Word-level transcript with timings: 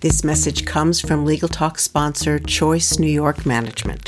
This 0.00 0.24
message 0.24 0.64
comes 0.64 0.98
from 0.98 1.26
Legal 1.26 1.46
Talk 1.46 1.78
sponsor 1.78 2.38
Choice 2.38 2.98
New 2.98 3.06
York 3.06 3.44
Management. 3.44 4.06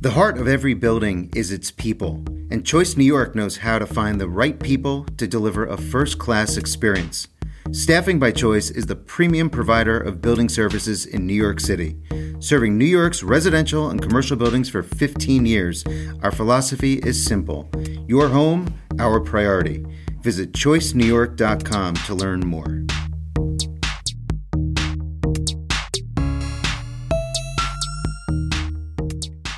The 0.00 0.12
heart 0.12 0.38
of 0.38 0.48
every 0.48 0.72
building 0.72 1.30
is 1.36 1.52
its 1.52 1.70
people, 1.70 2.24
and 2.50 2.64
Choice 2.64 2.96
New 2.96 3.04
York 3.04 3.34
knows 3.34 3.58
how 3.58 3.78
to 3.78 3.84
find 3.84 4.18
the 4.18 4.30
right 4.30 4.58
people 4.58 5.04
to 5.18 5.26
deliver 5.26 5.66
a 5.66 5.76
first 5.76 6.18
class 6.18 6.56
experience. 6.56 7.28
Staffing 7.70 8.18
by 8.18 8.30
Choice 8.30 8.70
is 8.70 8.86
the 8.86 8.96
premium 8.96 9.50
provider 9.50 9.98
of 9.98 10.22
building 10.22 10.48
services 10.48 11.04
in 11.04 11.26
New 11.26 11.34
York 11.34 11.60
City. 11.60 11.98
Serving 12.40 12.78
New 12.78 12.86
York's 12.86 13.22
residential 13.22 13.90
and 13.90 14.00
commercial 14.00 14.38
buildings 14.38 14.70
for 14.70 14.82
15 14.82 15.44
years, 15.44 15.84
our 16.22 16.32
philosophy 16.32 16.94
is 16.94 17.22
simple 17.22 17.70
your 18.08 18.28
home, 18.28 18.72
our 18.98 19.20
priority. 19.20 19.84
Visit 20.22 20.52
choicenewyork.com 20.52 21.94
to 21.94 22.14
learn 22.14 22.40
more. 22.40 22.84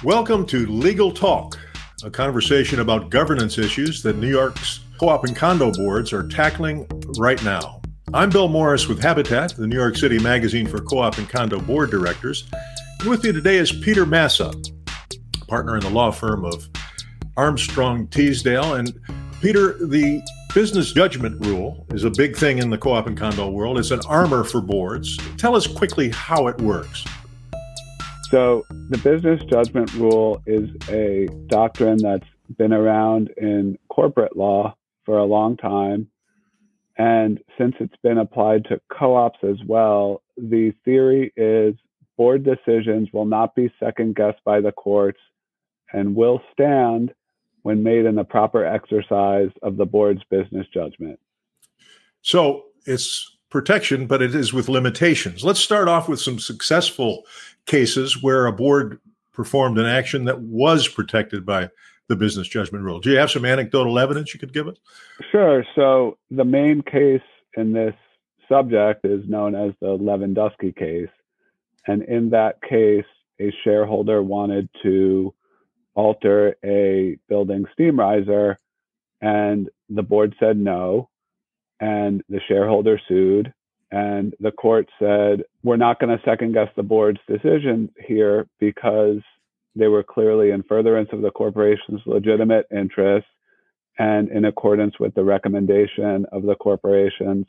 Welcome 0.02 0.46
to 0.46 0.66
Legal 0.66 1.12
Talk, 1.12 1.58
a 2.02 2.10
conversation 2.10 2.80
about 2.80 3.10
governance 3.10 3.58
issues 3.58 4.02
that 4.04 4.16
New 4.16 4.28
York's 4.28 4.80
co 4.98 5.10
op 5.10 5.24
and 5.24 5.36
condo 5.36 5.70
boards 5.70 6.14
are 6.14 6.26
tackling 6.26 6.86
right 7.18 7.42
now. 7.44 7.82
I'm 8.14 8.30
Bill 8.30 8.48
Morris 8.48 8.88
with 8.88 9.02
Habitat, 9.02 9.54
the 9.56 9.66
New 9.66 9.76
York 9.76 9.96
City 9.96 10.18
magazine 10.18 10.66
for 10.66 10.80
co 10.80 11.00
op 11.00 11.18
and 11.18 11.28
condo 11.28 11.60
board 11.60 11.90
directors. 11.90 12.48
And 13.00 13.10
with 13.10 13.22
you 13.22 13.32
today 13.32 13.56
is 13.56 13.70
Peter 13.70 14.06
Massa, 14.06 14.50
partner 15.46 15.76
in 15.76 15.82
the 15.82 15.90
law 15.90 16.10
firm 16.10 16.46
of 16.46 16.70
Armstrong 17.36 18.06
Teasdale. 18.08 18.74
And 18.74 18.98
Peter, 19.42 19.74
the 19.86 20.22
business 20.54 20.92
judgment 20.92 21.44
rule 21.44 21.84
is 21.92 22.04
a 22.04 22.10
big 22.10 22.36
thing 22.36 22.58
in 22.58 22.70
the 22.70 22.78
co 22.78 22.92
op 22.92 23.08
and 23.08 23.18
condo 23.18 23.50
world. 23.50 23.76
It's 23.76 23.90
an 23.90 24.00
armor 24.08 24.44
for 24.44 24.60
boards. 24.60 25.18
Tell 25.36 25.56
us 25.56 25.66
quickly 25.66 26.10
how 26.10 26.46
it 26.46 26.58
works. 26.60 27.04
So, 28.30 28.64
the 28.70 28.98
business 28.98 29.42
judgment 29.50 29.92
rule 29.94 30.40
is 30.46 30.70
a 30.88 31.28
doctrine 31.48 31.98
that's 31.98 32.26
been 32.56 32.72
around 32.72 33.30
in 33.36 33.76
corporate 33.88 34.36
law 34.36 34.76
for 35.04 35.18
a 35.18 35.24
long 35.24 35.56
time. 35.56 36.08
And 36.96 37.40
since 37.58 37.74
it's 37.80 37.96
been 38.02 38.18
applied 38.18 38.64
to 38.66 38.80
co 38.96 39.16
ops 39.16 39.40
as 39.42 39.56
well, 39.66 40.22
the 40.36 40.72
theory 40.84 41.32
is 41.36 41.74
board 42.16 42.44
decisions 42.44 43.08
will 43.12 43.24
not 43.24 43.56
be 43.56 43.72
second 43.80 44.14
guessed 44.14 44.42
by 44.44 44.60
the 44.60 44.70
courts 44.70 45.18
and 45.92 46.14
will 46.14 46.40
stand 46.52 47.12
when 47.64 47.82
made 47.82 48.04
in 48.04 48.14
the 48.14 48.24
proper 48.24 48.64
exercise 48.64 49.48
of 49.62 49.78
the 49.78 49.86
board's 49.86 50.22
business 50.30 50.66
judgment. 50.72 51.18
So 52.20 52.66
it's 52.86 53.36
protection, 53.48 54.06
but 54.06 54.20
it 54.20 54.34
is 54.34 54.52
with 54.52 54.68
limitations. 54.68 55.44
Let's 55.44 55.60
start 55.60 55.88
off 55.88 56.06
with 56.06 56.20
some 56.20 56.38
successful 56.38 57.24
cases 57.64 58.22
where 58.22 58.44
a 58.46 58.52
board 58.52 59.00
performed 59.32 59.78
an 59.78 59.86
action 59.86 60.26
that 60.26 60.40
was 60.40 60.86
protected 60.86 61.46
by 61.46 61.70
the 62.08 62.16
business 62.16 62.46
judgment 62.46 62.84
rule. 62.84 63.00
Do 63.00 63.10
you 63.10 63.16
have 63.16 63.30
some 63.30 63.46
anecdotal 63.46 63.98
evidence 63.98 64.34
you 64.34 64.40
could 64.40 64.52
give 64.52 64.68
us? 64.68 64.76
Sure. 65.32 65.64
So 65.74 66.18
the 66.30 66.44
main 66.44 66.82
case 66.82 67.22
in 67.56 67.72
this 67.72 67.94
subject 68.46 69.06
is 69.06 69.26
known 69.26 69.54
as 69.54 69.72
the 69.80 69.96
Levandusky 69.96 70.76
case. 70.76 71.08
And 71.86 72.02
in 72.02 72.28
that 72.30 72.60
case, 72.60 73.06
a 73.40 73.50
shareholder 73.64 74.22
wanted 74.22 74.68
to 74.82 75.32
alter 75.94 76.56
a 76.64 77.18
building 77.28 77.64
steam 77.72 77.98
riser, 77.98 78.58
and 79.20 79.68
the 79.88 80.02
board 80.02 80.34
said 80.38 80.56
no, 80.56 81.08
and 81.80 82.22
the 82.28 82.40
shareholder 82.48 83.00
sued, 83.08 83.52
and 83.90 84.34
the 84.40 84.50
court 84.50 84.88
said, 84.98 85.44
We're 85.62 85.76
not 85.76 86.00
going 86.00 86.16
to 86.16 86.24
second 86.24 86.52
guess 86.52 86.68
the 86.76 86.82
board's 86.82 87.20
decision 87.28 87.90
here 88.06 88.46
because 88.58 89.20
they 89.76 89.88
were 89.88 90.02
clearly 90.02 90.50
in 90.50 90.62
furtherance 90.64 91.10
of 91.12 91.22
the 91.22 91.30
corporation's 91.30 92.00
legitimate 92.06 92.66
interests 92.70 93.28
and 93.98 94.28
in 94.30 94.44
accordance 94.44 94.98
with 94.98 95.14
the 95.14 95.24
recommendation 95.24 96.26
of 96.32 96.42
the 96.42 96.54
corporation's 96.56 97.46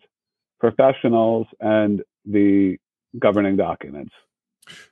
professionals 0.59 1.47
and 1.59 2.03
the 2.25 2.77
governing 3.19 3.55
documents. 3.55 4.13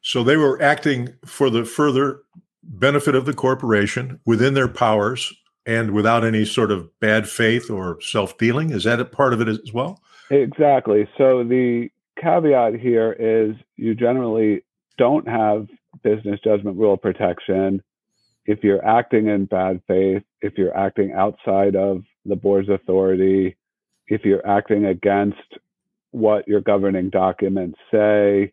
So 0.01 0.23
they 0.23 0.37
were 0.37 0.61
acting 0.61 1.13
for 1.25 1.49
the 1.49 1.65
further 1.65 2.21
benefit 2.63 3.15
of 3.15 3.25
the 3.25 3.33
corporation 3.33 4.19
within 4.25 4.53
their 4.53 4.67
powers 4.67 5.33
and 5.65 5.91
without 5.91 6.25
any 6.25 6.45
sort 6.45 6.71
of 6.71 6.87
bad 6.99 7.27
faith 7.27 7.69
or 7.69 7.99
self 8.01 8.37
dealing. 8.37 8.69
Is 8.71 8.83
that 8.83 8.99
a 8.99 9.05
part 9.05 9.33
of 9.33 9.41
it 9.41 9.47
as 9.47 9.73
well? 9.73 10.01
Exactly. 10.29 11.07
So 11.17 11.43
the 11.43 11.89
caveat 12.21 12.79
here 12.79 13.13
is 13.13 13.55
you 13.75 13.95
generally 13.95 14.63
don't 14.97 15.27
have 15.27 15.67
business 16.03 16.39
judgment 16.43 16.77
rule 16.77 16.97
protection 16.97 17.81
if 18.45 18.63
you're 18.63 18.85
acting 18.85 19.27
in 19.27 19.45
bad 19.45 19.81
faith, 19.87 20.23
if 20.41 20.57
you're 20.57 20.75
acting 20.75 21.13
outside 21.13 21.75
of 21.75 22.03
the 22.25 22.35
board's 22.35 22.69
authority, 22.69 23.55
if 24.07 24.25
you're 24.25 24.45
acting 24.45 24.85
against 24.85 25.37
what 26.11 26.47
your 26.47 26.61
governing 26.61 27.09
documents 27.09 27.77
say, 27.91 28.51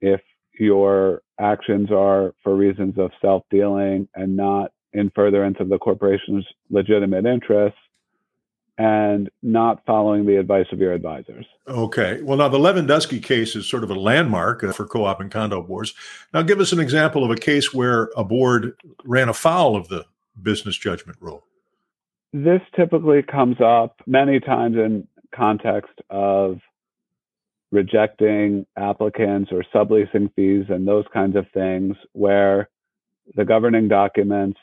if 0.00 0.20
your 0.58 1.22
actions 1.42 1.90
are 1.90 2.34
for 2.42 2.54
reasons 2.54 2.94
of 2.98 3.10
self 3.20 3.42
dealing 3.50 4.08
and 4.14 4.36
not 4.36 4.72
in 4.92 5.10
furtherance 5.14 5.56
of 5.60 5.68
the 5.68 5.78
corporation's 5.78 6.44
legitimate 6.70 7.24
interests, 7.24 7.78
and 8.78 9.30
not 9.42 9.84
following 9.86 10.26
the 10.26 10.36
advice 10.36 10.66
of 10.72 10.78
your 10.78 10.92
advisors. 10.92 11.46
Okay. 11.68 12.20
Well, 12.22 12.38
now 12.38 12.48
the 12.48 12.58
Levandusky 12.58 13.22
case 13.22 13.54
is 13.54 13.68
sort 13.68 13.84
of 13.84 13.90
a 13.90 13.94
landmark 13.94 14.64
uh, 14.64 14.72
for 14.72 14.86
co 14.86 15.04
op 15.04 15.20
and 15.20 15.30
condo 15.30 15.62
boards. 15.62 15.94
Now, 16.32 16.42
give 16.42 16.60
us 16.60 16.72
an 16.72 16.80
example 16.80 17.24
of 17.24 17.30
a 17.30 17.36
case 17.36 17.72
where 17.74 18.10
a 18.16 18.24
board 18.24 18.74
ran 19.04 19.28
afoul 19.28 19.76
of 19.76 19.88
the 19.88 20.06
business 20.40 20.76
judgment 20.76 21.18
rule. 21.20 21.44
This 22.32 22.62
typically 22.74 23.22
comes 23.22 23.60
up 23.60 24.00
many 24.06 24.40
times 24.40 24.76
in 24.76 25.06
context 25.34 25.92
of 26.08 26.60
rejecting 27.72 28.66
applicants 28.76 29.50
or 29.50 29.64
subleasing 29.74 30.32
fees 30.36 30.66
and 30.68 30.86
those 30.86 31.06
kinds 31.12 31.36
of 31.36 31.46
things 31.54 31.96
where 32.12 32.68
the 33.34 33.44
governing 33.44 33.88
documents 33.88 34.60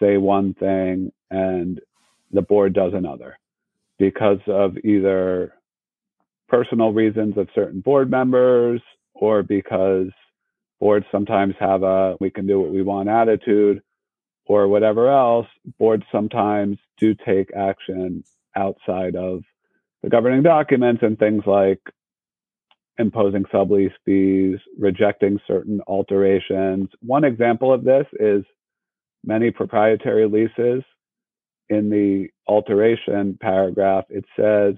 say 0.00 0.16
one 0.16 0.54
thing 0.54 1.12
and 1.30 1.80
the 2.32 2.42
board 2.42 2.72
does 2.72 2.92
another 2.94 3.38
because 3.98 4.38
of 4.46 4.76
either 4.78 5.52
personal 6.48 6.92
reasons 6.92 7.36
of 7.36 7.48
certain 7.54 7.80
board 7.80 8.10
members 8.10 8.80
or 9.14 9.42
because 9.42 10.08
boards 10.80 11.06
sometimes 11.12 11.54
have 11.60 11.82
a 11.82 12.16
we 12.20 12.30
can 12.30 12.46
do 12.46 12.58
what 12.60 12.70
we 12.70 12.82
want 12.82 13.08
attitude 13.08 13.82
or 14.46 14.66
whatever 14.66 15.08
else 15.08 15.46
boards 15.78 16.04
sometimes 16.10 16.78
do 16.98 17.14
take 17.14 17.50
action 17.54 18.24
outside 18.54 19.14
of 19.14 19.42
the 20.02 20.08
governing 20.08 20.42
documents 20.42 21.02
and 21.02 21.18
things 21.18 21.42
like 21.46 21.80
imposing 22.98 23.44
sublease 23.52 23.92
fees, 24.04 24.58
rejecting 24.78 25.38
certain 25.46 25.80
alterations. 25.86 26.88
One 27.00 27.24
example 27.24 27.72
of 27.72 27.84
this 27.84 28.06
is 28.18 28.44
many 29.24 29.50
proprietary 29.50 30.26
leases. 30.28 30.82
In 31.68 31.90
the 31.90 32.28
alteration 32.46 33.36
paragraph, 33.40 34.04
it 34.08 34.24
says 34.38 34.76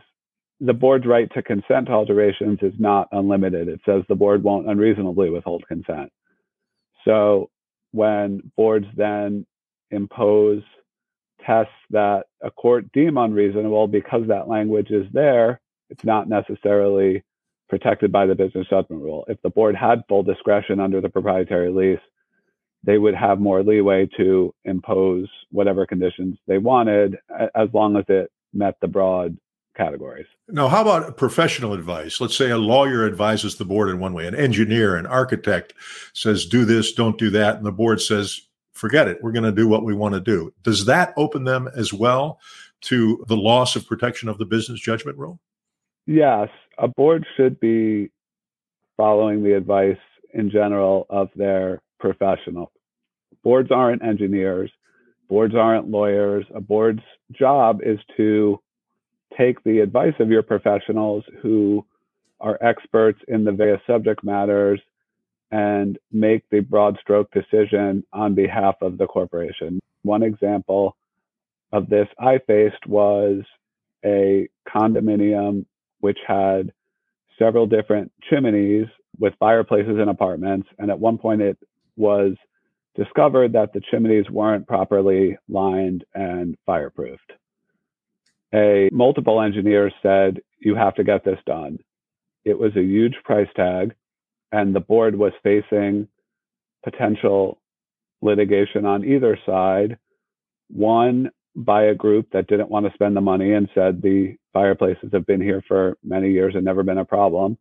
the 0.61 0.73
board's 0.73 1.07
right 1.07 1.31
to 1.35 1.43
consent 1.43 1.87
to 1.87 1.93
alterations 1.93 2.59
is 2.63 2.73
not 2.79 3.09
unlimited. 3.13 3.69
It 3.69 3.81
says 3.87 4.03
the 4.09 4.15
board 4.15 4.43
won't 4.43 4.69
unreasonably 4.69 5.31
withhold 5.31 5.65
consent. 5.69 6.11
So 7.05 7.51
when 7.93 8.51
boards 8.57 8.87
then 8.97 9.47
impose 9.91 10.63
tests 11.45 11.73
that 11.91 12.25
a 12.43 12.51
court 12.51 12.91
deem 12.93 13.17
unreasonable 13.17 13.87
because 13.87 14.23
that 14.29 14.49
language 14.49 14.91
is 14.91 15.07
there, 15.13 15.61
it's 15.91 16.05
not 16.05 16.29
necessarily 16.29 17.23
protected 17.69 18.11
by 18.11 18.27
the 18.27 18.35
business 18.35 18.67
judgment 18.69 19.03
rule. 19.03 19.25
If 19.29 19.41
the 19.43 19.51
board 19.51 19.77
had 19.77 20.03
full 20.09 20.23
discretion 20.23 20.81
under 20.81 21.01
the 21.01 21.09
proprietary 21.09 21.71
lease, 21.71 22.01
they 22.85 22.99
would 22.99 23.15
have 23.15 23.41
more 23.41 23.63
leeway 23.63 24.09
to 24.17 24.55
impose 24.65 25.29
whatever 25.51 25.85
conditions 25.85 26.39
they 26.47 26.59
wanted 26.59 27.17
as 27.55 27.69
long 27.75 27.97
as 27.97 28.05
it 28.09 28.31
met 28.55 28.77
the 28.81 28.89
broad 28.89 29.37
categories. 29.77 30.27
Now, 30.49 30.69
how 30.69 30.83
about 30.83 31.17
professional 31.17 31.73
advice? 31.73 32.21
Let's 32.21 32.37
say 32.37 32.51
a 32.51 32.59
lawyer 32.59 33.07
advises 33.07 33.57
the 33.57 33.65
board 33.65 33.91
in 33.91 34.01
one 34.01 34.13
way, 34.13 34.27
an 34.27 34.35
engineer, 34.35 34.97
an 34.97 35.07
architect 35.07 35.75
says, 36.15 36.47
do 36.47 36.65
this, 36.65 36.93
don't 36.93 37.19
do 37.19 37.31
that. 37.31 37.57
And 37.57 37.67
the 37.67 37.73
board 37.73 38.01
says, 38.01 38.41
forget 38.73 39.09
it, 39.09 39.19
we're 39.23 39.33
going 39.33 39.45
to 39.45 39.53
do 39.53 39.69
what 39.69 39.85
we 39.85 39.95
want 39.95 40.15
to 40.15 40.21
do. 40.21 40.53
Does 40.63 40.87
that 40.87 41.13
open 41.17 41.45
them 41.45 41.69
as 41.77 41.93
well 41.93 42.41
to 42.83 43.25
the 43.29 43.37
loss 43.37 43.77
of 43.77 43.87
protection 43.87 44.29
of 44.29 44.39
the 44.39 44.47
business 44.47 44.81
judgment 44.81 45.19
rule? 45.19 45.41
Yes, 46.11 46.49
a 46.79 46.89
board 46.89 47.27
should 47.37 47.61
be 47.61 48.11
following 48.97 49.45
the 49.45 49.55
advice 49.55 49.99
in 50.33 50.51
general 50.51 51.05
of 51.11 51.29
their 51.37 51.83
professional. 52.01 52.73
Boards 53.45 53.71
aren't 53.71 54.03
engineers, 54.03 54.71
boards 55.29 55.55
aren't 55.55 55.91
lawyers. 55.91 56.47
A 56.55 56.63
board's 56.63 57.03
job 57.31 57.83
is 57.85 57.99
to 58.17 58.59
take 59.37 59.63
the 59.65 59.81
advice 59.81 60.15
of 60.19 60.31
your 60.31 60.43
professionals 60.43 61.25
who 61.43 61.85
are 62.41 62.59
experts 62.63 63.21
in 63.29 63.45
the 63.45 63.53
various 63.53 63.83
subject 63.87 64.25
matters 64.25 64.81
and 65.51 65.99
make 66.11 66.43
the 66.49 66.61
broad 66.61 66.97
stroke 67.03 67.31
decision 67.33 68.03
on 68.15 68.35
behalf 68.35 68.77
of 68.81 68.97
the 68.97 69.07
corporation. 69.07 69.79
One 70.05 70.23
example 70.23 70.97
of 71.71 71.91
this 71.91 72.09
I 72.19 72.39
faced 72.47 72.87
was 72.87 73.43
a 74.03 74.49
condominium 74.67 75.67
which 76.01 76.19
had 76.27 76.73
several 77.39 77.67
different 77.67 78.13
chimneys 78.29 78.87
with 79.19 79.35
fireplaces 79.39 79.99
in 79.99 80.09
apartments. 80.09 80.69
And 80.79 80.91
at 80.91 80.99
one 80.99 81.19
point, 81.19 81.43
it 81.43 81.59
was 81.97 82.35
discovered 82.95 83.53
that 83.53 83.73
the 83.73 83.81
chimneys 83.91 84.29
weren't 84.31 84.67
properly 84.67 85.39
lined 85.49 86.05
and 86.15 86.57
fireproofed. 86.67 87.19
A 88.55 88.89
multiple 88.93 89.41
engineers 89.41 89.93
said, 90.03 90.41
You 90.59 90.75
have 90.75 90.95
to 90.95 91.05
get 91.05 91.25
this 91.25 91.39
done. 91.47 91.79
It 92.45 92.59
was 92.59 92.75
a 92.77 92.83
huge 92.83 93.15
price 93.25 93.49
tag, 93.55 93.95
and 94.53 94.75
the 94.75 94.81
board 94.81 95.15
was 95.15 95.33
facing 95.43 96.09
potential 96.83 97.61
litigation 98.23 98.85
on 98.87 99.05
either 99.05 99.39
side. 99.45 99.99
One 100.71 101.31
by 101.65 101.85
a 101.87 101.95
group 101.95 102.29
that 102.33 102.47
didn't 102.47 102.71
want 102.71 102.87
to 102.87 102.93
spend 102.93 103.17
the 103.17 103.21
money 103.21 103.53
and 103.53 103.69
said 103.75 104.01
the 104.01 104.37
fireplaces 104.53 105.11
have 105.13 105.27
been 105.27 105.41
here 105.41 105.63
for 105.67 105.97
many 106.05 106.31
years 106.31 106.55
and 106.55 106.65
never 106.65 106.85
been 106.85 106.99
a 106.99 107.05
problem. 107.05 107.59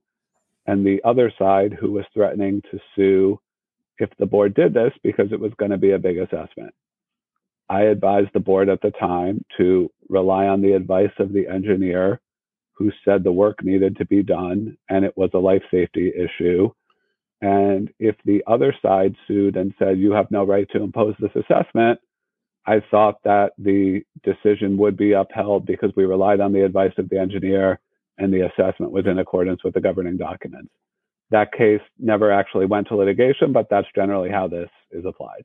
And 0.68 0.86
the 0.86 1.02
other 1.04 1.34
side 1.40 1.74
who 1.74 1.92
was 1.92 2.06
threatening 2.14 2.62
to 2.72 2.80
sue 2.96 3.40
if 3.98 4.10
the 4.20 4.28
board 4.28 4.54
did 4.54 4.74
this 4.74 4.94
because 5.04 5.32
it 5.32 5.40
was 5.40 5.52
going 5.58 5.72
to 5.72 5.78
be 5.78 5.92
a 5.92 6.00
big 6.00 6.20
assessment. 6.20 6.76
I 7.70 7.84
advised 7.84 8.30
the 8.34 8.40
board 8.40 8.70
at 8.70 8.82
the 8.82 8.92
time 8.92 9.44
to 9.58 9.90
rely 10.10 10.46
on 10.46 10.62
the 10.62 10.74
advice 10.74 11.12
of 11.18 11.34
the 11.34 11.48
engineer 11.48 12.22
who 12.74 12.92
said 13.04 13.24
the 13.24 13.32
work 13.32 13.64
needed 13.64 13.98
to 13.98 14.06
be 14.06 14.22
done 14.22 14.78
and 14.90 15.06
it 15.06 15.18
was 15.18 15.32
a 15.34 15.40
life 15.40 15.64
safety 15.72 16.14
issue. 16.16 16.70
And 17.42 17.90
if 18.00 18.16
the 18.26 18.44
other 18.46 18.76
side 18.80 19.16
sued 19.28 19.58
and 19.58 19.74
said, 19.80 19.98
you 19.98 20.12
have 20.12 20.30
no 20.30 20.44
right 20.44 20.68
to 20.72 20.84
impose 20.84 21.16
this 21.20 21.36
assessment, 21.36 22.00
I 22.68 22.82
thought 22.92 23.24
that 23.24 23.54
the 23.58 24.02
decision 24.24 24.78
would 24.78 24.98
be 24.98 25.14
upheld 25.14 25.66
because 25.66 25.92
we 25.96 26.04
relied 26.04 26.42
on 26.42 26.52
the 26.52 26.66
advice 26.66 26.92
of 26.98 27.08
the 27.08 27.18
engineer 27.18 27.80
and 28.18 28.34
the 28.34 28.42
assessment 28.42 28.92
was 28.92 29.06
in 29.06 29.20
accordance 29.20 29.64
with 29.64 29.74
the 29.74 29.80
governing 29.80 30.18
documents. 30.18 30.70
That 31.32 31.54
case 31.54 31.82
never 31.98 32.30
actually 32.30 32.66
went 32.66 32.90
to 32.90 32.98
litigation, 32.98 33.54
but 33.54 33.68
that's 33.70 33.88
generally 33.96 34.30
how 34.30 34.50
this 34.50 34.70
is 34.92 35.06
applied. 35.06 35.44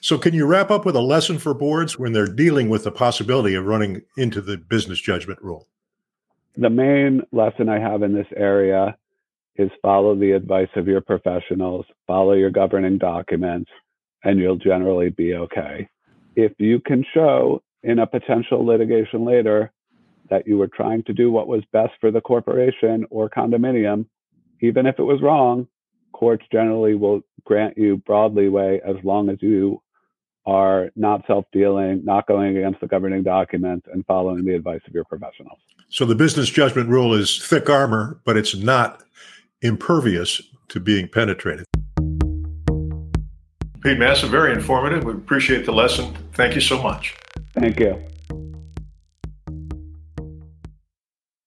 So, 0.00 0.18
can 0.18 0.34
you 0.34 0.46
wrap 0.46 0.70
up 0.70 0.84
with 0.84 0.96
a 0.96 1.00
lesson 1.00 1.38
for 1.38 1.52
boards 1.52 1.98
when 1.98 2.12
they're 2.12 2.26
dealing 2.26 2.68
with 2.68 2.84
the 2.84 2.92
possibility 2.92 3.54
of 3.54 3.66
running 3.66 4.02
into 4.16 4.40
the 4.40 4.56
business 4.56 5.00
judgment 5.00 5.42
rule? 5.42 5.68
The 6.56 6.70
main 6.70 7.22
lesson 7.32 7.68
I 7.68 7.78
have 7.78 8.02
in 8.02 8.14
this 8.14 8.26
area 8.36 8.96
is 9.56 9.70
follow 9.82 10.14
the 10.14 10.32
advice 10.32 10.70
of 10.76 10.86
your 10.86 11.00
professionals, 11.00 11.86
follow 12.06 12.32
your 12.32 12.50
governing 12.50 12.98
documents, 12.98 13.70
and 14.24 14.38
you'll 14.38 14.56
generally 14.56 15.10
be 15.10 15.34
okay 15.34 15.88
if 16.36 16.52
you 16.58 16.80
can 16.80 17.04
show 17.12 17.62
in 17.82 17.98
a 17.98 18.06
potential 18.06 18.64
litigation 18.64 19.24
later 19.24 19.72
that 20.30 20.46
you 20.46 20.56
were 20.56 20.68
trying 20.68 21.02
to 21.04 21.12
do 21.12 21.30
what 21.30 21.48
was 21.48 21.62
best 21.72 21.92
for 22.00 22.10
the 22.10 22.20
corporation 22.20 23.04
or 23.10 23.28
condominium, 23.28 24.06
even 24.60 24.86
if 24.86 24.98
it 24.98 25.02
was 25.02 25.20
wrong, 25.20 25.66
courts 26.12 26.44
generally 26.52 26.94
will 26.94 27.20
grant 27.44 27.76
you 27.76 27.96
broad 27.98 28.34
leeway 28.34 28.80
as 28.86 28.96
long 29.02 29.28
as 29.28 29.38
you 29.40 29.82
are 30.46 30.90
not 30.96 31.24
self-dealing, 31.26 32.04
not 32.04 32.26
going 32.26 32.56
against 32.56 32.80
the 32.80 32.86
governing 32.86 33.22
documents, 33.22 33.86
and 33.92 34.04
following 34.06 34.44
the 34.44 34.54
advice 34.54 34.80
of 34.86 34.94
your 34.94 35.04
professionals. 35.04 35.58
So 35.88 36.04
the 36.04 36.14
business 36.14 36.48
judgment 36.48 36.88
rule 36.88 37.14
is 37.14 37.44
thick 37.44 37.68
armor, 37.68 38.20
but 38.24 38.36
it's 38.36 38.56
not 38.56 39.02
impervious 39.60 40.40
to 40.68 40.80
being 40.80 41.06
penetrated. 41.08 41.66
Pete 43.82 43.98
Massa, 43.98 44.26
very 44.26 44.52
informative. 44.52 45.04
We 45.04 45.12
appreciate 45.12 45.66
the 45.66 45.72
lesson. 45.72 46.14
Thank 46.34 46.54
you 46.54 46.60
so 46.60 46.80
much. 46.80 47.16
Thank 47.54 47.80
you. 47.80 48.11